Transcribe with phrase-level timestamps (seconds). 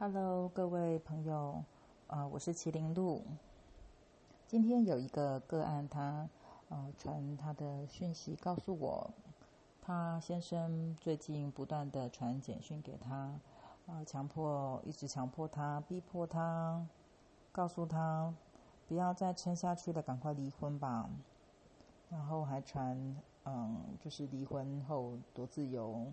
[0.00, 1.64] Hello，各位朋友，
[2.06, 3.24] 呃，我是麒麟鹿。
[4.46, 6.28] 今天有一个个案，他
[6.68, 9.10] 呃传他的讯息告诉我，
[9.82, 13.40] 他先生最近不断的传简讯给他，
[13.88, 16.86] 呃，强迫一直强迫他，逼迫他，
[17.50, 18.32] 告诉他
[18.86, 21.10] 不要再撑下去了，赶快离婚吧。
[22.08, 26.06] 然后还传嗯，就是离婚后多自由，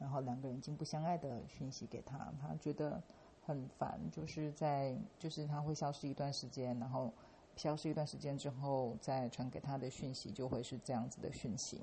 [0.00, 3.00] 然后两个人经不相爱的讯息给他，他觉得
[3.50, 7.12] 很烦，就是在就是他会消失一段时间，然后
[7.56, 11.82] 消失一段时间之后再传给他的讯息就会是这样子的讯息。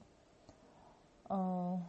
[1.29, 1.85] 嗯，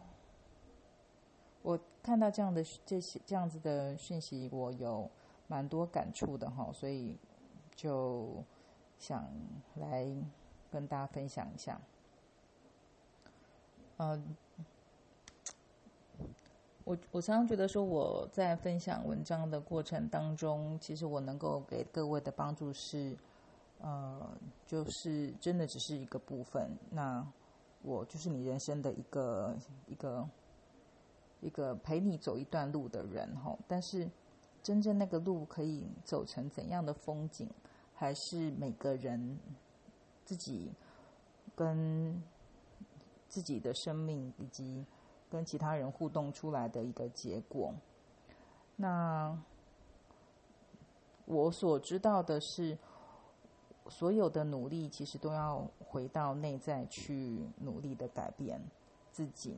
[1.61, 5.09] 我看到这样的这些这样子的讯息，我有
[5.47, 7.17] 蛮多感触的哈，所以
[7.75, 8.43] 就
[8.99, 9.27] 想
[9.75, 10.15] 来。
[10.71, 11.81] 跟大家分享一下，
[13.97, 14.37] 嗯，
[16.89, 23.15] 我我常常觉得说我在分享文章的过程当中，其实我能够给各位的帮助是，
[23.79, 24.27] 呃，
[24.65, 26.67] 就是真的只是一个部分。
[26.89, 27.23] 那
[27.83, 29.55] 我就是你人生的一个
[29.85, 30.27] 一个
[31.41, 33.55] 一个陪你走一段路的人哈。
[33.67, 34.09] 但是
[34.63, 37.47] 真正那个路可以走成怎样的风景，
[37.93, 39.37] 还是每个人。
[40.25, 40.71] 自己
[41.55, 42.21] 跟
[43.27, 44.85] 自己的生命以及
[45.29, 47.73] 跟其他人互动出来的一个结果。
[48.75, 49.37] 那
[51.25, 52.77] 我所知道的是，
[53.87, 58.59] 所有的努力其实都要回到内在去努力的改变
[59.11, 59.57] 自己。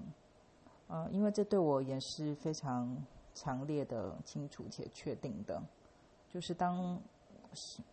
[0.87, 2.97] 呃，因为这对我也是非常
[3.33, 5.61] 强烈的、清楚且确定的。
[6.29, 7.01] 就是当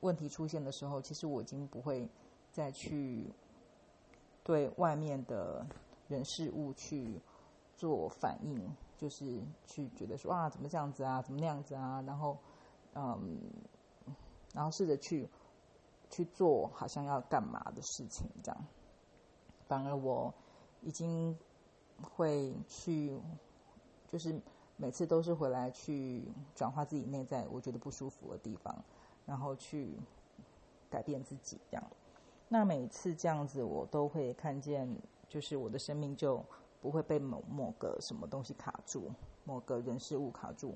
[0.00, 2.08] 问题出现的时候，其实我已经不会。
[2.50, 3.30] 再去
[4.42, 5.64] 对外面的
[6.08, 7.20] 人事物去
[7.78, 12.36] 做反应，就是去觉得说啊，怎么这样子啊，怎么那样子啊，然后
[12.94, 13.38] 嗯，
[14.52, 15.28] 然后试着去
[16.10, 18.66] 去做好像要干嘛的事情，这样。
[19.68, 20.34] 反而我
[20.80, 21.38] 已经
[22.02, 23.20] 会去，
[24.10, 24.40] 就是
[24.76, 26.26] 每次都是回来去
[26.56, 28.84] 转化自己内在我觉得不舒服的地方，
[29.24, 29.96] 然后去
[30.90, 31.90] 改变自己，这样。
[32.48, 34.88] 那每次这样子，我都会看见，
[35.28, 36.42] 就是我的生命就
[36.80, 39.10] 不会被某某个什么东西卡住，
[39.44, 40.74] 某个人事物卡住。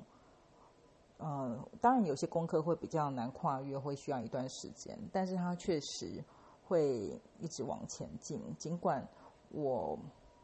[1.19, 6.23] 呃，当然有些功课会比较难跨越，会需要一段时间，但是它确实
[6.65, 8.41] 会一直往前进。
[8.57, 9.07] 尽管
[9.51, 9.99] 我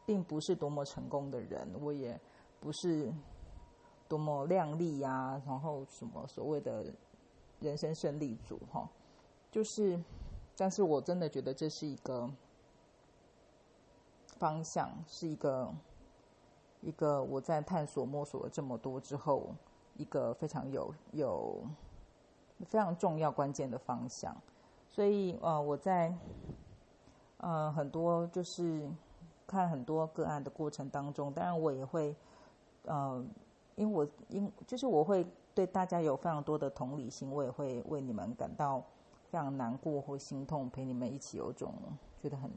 [0.07, 2.21] 并不是多么成功的人，我也
[2.61, 3.13] 不是
[4.09, 6.93] 多么靓丽呀，然后什么所谓的
[7.61, 8.89] 人生胜利组哈，
[9.51, 9.99] 就是。
[10.61, 12.29] 但是我真的觉得这是一个
[14.39, 15.75] 方向，是一个
[16.81, 19.55] 一个我在探索摸索了这么多之后，
[19.97, 21.63] 一个非常有有
[22.67, 24.35] 非常重要关键的方向。
[24.89, 26.15] 所以呃，我在
[27.39, 28.89] 呃很多就是
[29.47, 32.15] 看很多个案的过程当中，当然我也会
[32.85, 33.25] 呃，
[33.77, 38.83] 因为我因就是我会对大家有非常多的同理心，我也会为你们感到。
[39.31, 41.75] 非常难过或心痛，陪你们一起有种
[42.23, 42.51] 觉得很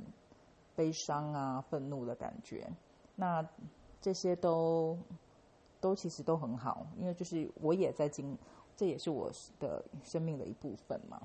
[0.75, 2.67] 悲伤啊、愤怒的感觉。
[3.15, 3.45] 那
[3.99, 4.97] 这些都
[5.79, 8.37] 都其实都很好，因为就是我也在经，
[8.75, 11.21] 这也是我的生命的一部分嘛。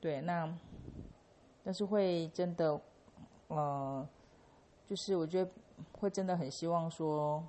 [0.00, 0.52] 对，那
[1.62, 2.80] 但是会真的，
[3.48, 4.06] 呃，
[4.86, 5.50] 就是我觉得
[5.92, 7.42] 会真的很希望说，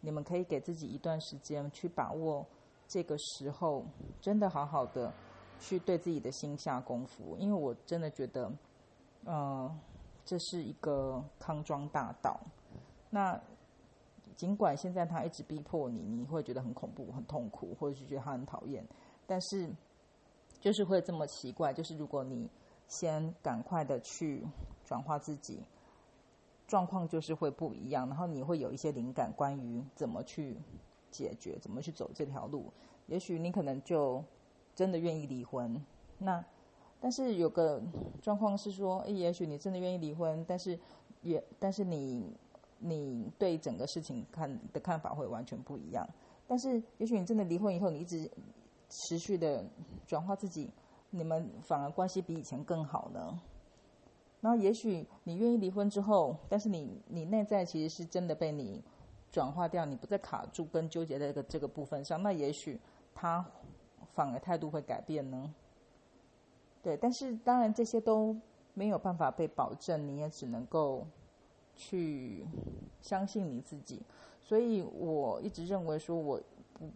[0.00, 2.46] 你们可以给自己一段时间去把握
[2.88, 3.84] 这个时候，
[4.20, 5.12] 真的好好的。
[5.62, 8.50] 去对自己的心下功夫，因为我真的觉得，
[9.26, 9.70] 呃，
[10.30, 12.38] 这是一个康庄大道。
[13.10, 13.36] 那
[14.36, 18.86] 尽管现在他一直逼迫你，你会觉得很恐怖、很痛苦，或者是觉得他很讨厌，
[19.26, 19.68] 但是
[20.60, 21.72] 就是会这么奇怪。
[21.72, 22.48] 就是如果你
[22.86, 24.46] 先赶快的去
[24.84, 25.60] 转化自己，
[26.68, 28.06] 状况就是会不一样。
[28.06, 30.56] 然后你会有一些灵感，关于怎么去
[31.10, 32.72] 解决、怎么去走这条路。
[33.08, 34.24] 也许你可能就。
[34.72, 35.84] 真的愿意离婚，
[36.16, 36.42] 那
[37.00, 37.82] 但是有个
[38.20, 40.78] 状况是说，也许你真的愿意离婚，但是
[41.22, 42.36] 也但是你
[42.78, 46.06] 你对整个事情看的看法会完全不一样。
[46.46, 48.30] 但是也许你真的离婚以后，你一直
[48.90, 49.64] 持续的
[50.06, 50.70] 转化自己，
[51.10, 53.40] 你们反而关系比以前更好呢。
[54.40, 58.84] 然后也许你愿意离婚之后，但是你你内在其实是真的被你
[59.30, 62.78] 转化掉，你不再卡住跟纠结在这个这个部分上，那也许
[63.14, 63.44] 他。
[64.12, 65.54] 反而态度会改变呢？
[66.82, 68.36] 对，但是当然这些都
[68.74, 71.06] 没有办法被保证，你也只能够
[71.76, 72.46] 去
[73.00, 74.02] 相信你自己。
[74.42, 76.40] 所以我一直认为说，我
[76.72, 76.90] 不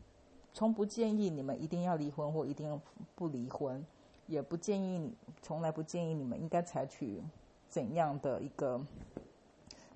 [0.53, 2.81] 从不建议你们一定要离婚或一定
[3.15, 3.85] 不离婚，
[4.27, 7.23] 也不建议，从来不建议你们应该采取
[7.69, 8.81] 怎样的一个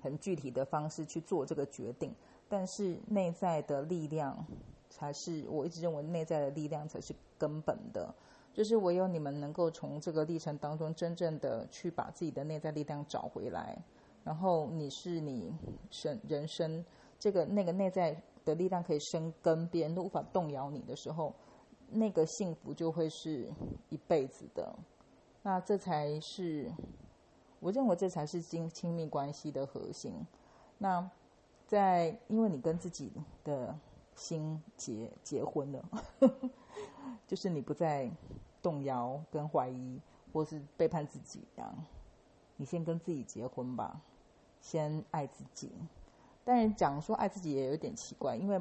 [0.01, 2.13] 很具体的方式去做这个决定。
[2.47, 4.45] 但是内在的力量
[4.89, 8.13] 才是我一直认为内在的力量才是根本的，
[8.53, 13.77] 就是唯有你们能够从这个历程当中真正的去把自己的内在力量找回来，
[14.23, 15.53] 然后你是你
[15.91, 16.83] 生人生
[17.17, 18.21] 这个那个内在。
[18.45, 21.31] 的力量可以生根，别人都无法动摇你的时候，
[21.91, 23.47] 那个幸福就会是
[23.89, 24.73] 一辈子的。
[25.43, 26.71] 那这才是
[27.59, 30.15] 我认为这才是亲亲密关系的核心。
[30.79, 31.07] 那
[31.67, 33.11] 在因为你跟自己
[33.43, 33.77] 的
[34.15, 35.85] 心结结婚了，
[37.27, 38.09] 就是你不再
[38.61, 40.01] 动摇跟怀疑，
[40.31, 41.73] 或是背叛自己这样。
[42.57, 44.01] 你先跟自己结婚吧，
[44.61, 45.71] 先爱自己。
[46.43, 48.59] 但是讲说爱自己也有点奇怪，因为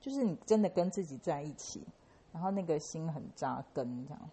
[0.00, 1.86] 就是你真的跟自己在一起，
[2.32, 4.30] 然后那个心很扎根，这样。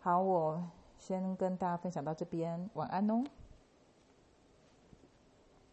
[0.00, 0.62] 好，我
[0.98, 3.22] 先跟大家分享到这边，晚安哦。